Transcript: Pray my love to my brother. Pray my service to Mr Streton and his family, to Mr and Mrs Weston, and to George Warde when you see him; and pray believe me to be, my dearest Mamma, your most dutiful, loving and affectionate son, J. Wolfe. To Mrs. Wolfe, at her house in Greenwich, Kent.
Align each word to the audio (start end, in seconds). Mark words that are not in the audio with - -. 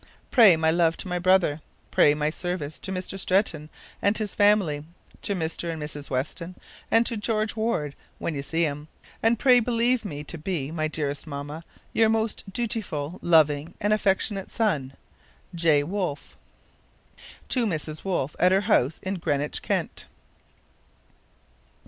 Pray 0.31 0.55
my 0.55 0.71
love 0.71 0.97
to 0.97 1.07
my 1.07 1.19
brother. 1.19 1.61
Pray 1.91 2.15
my 2.15 2.31
service 2.31 2.79
to 2.79 2.91
Mr 2.91 3.19
Streton 3.19 3.69
and 4.01 4.17
his 4.17 4.33
family, 4.33 4.83
to 5.21 5.35
Mr 5.35 5.71
and 5.71 5.79
Mrs 5.79 6.09
Weston, 6.09 6.55
and 6.89 7.05
to 7.05 7.15
George 7.15 7.55
Warde 7.55 7.93
when 8.17 8.33
you 8.33 8.41
see 8.41 8.63
him; 8.63 8.87
and 9.21 9.37
pray 9.37 9.59
believe 9.59 10.03
me 10.03 10.23
to 10.23 10.39
be, 10.39 10.71
my 10.71 10.87
dearest 10.87 11.27
Mamma, 11.27 11.63
your 11.93 12.09
most 12.09 12.51
dutiful, 12.51 13.19
loving 13.21 13.75
and 13.79 13.93
affectionate 13.93 14.49
son, 14.49 14.93
J. 15.53 15.83
Wolfe. 15.83 16.35
To 17.49 17.67
Mrs. 17.67 18.03
Wolfe, 18.03 18.35
at 18.39 18.51
her 18.51 18.61
house 18.61 18.99
in 19.03 19.19
Greenwich, 19.19 19.61
Kent. 19.61 20.07